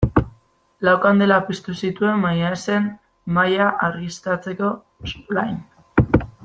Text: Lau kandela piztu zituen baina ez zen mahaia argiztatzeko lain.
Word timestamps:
Lau 0.87 0.93
kandela 1.03 1.35
piztu 1.49 1.75
zituen 1.87 2.25
baina 2.27 2.49
ez 2.57 2.59
zen 2.71 2.89
mahaia 3.37 3.71
argiztatzeko 3.91 4.75
lain. 5.39 5.65